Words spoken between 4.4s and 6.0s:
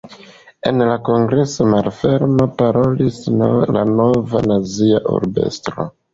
nazia urb-estro.